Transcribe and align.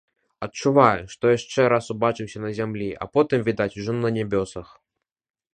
Адчуваю, 0.45 1.01
што 1.15 1.23
яшчэ 1.37 1.67
раз 1.75 1.91
убачымся 1.95 2.43
на 2.45 2.51
зямлі, 2.63 2.89
а 3.05 3.11
потым, 3.19 3.47
відаць, 3.51 3.71
ужо 3.85 3.91
на 4.03 4.09
нябёсах. 4.17 4.67